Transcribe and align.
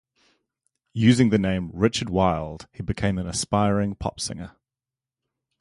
Using 0.95 1.29
the 1.29 1.37
name 1.37 1.69
"Richard 1.75 2.09
Wilde" 2.09 2.67
he 2.73 2.81
became 2.81 3.19
an 3.19 3.27
aspiring 3.27 3.93
pop 3.93 4.19
singer. 4.19 4.53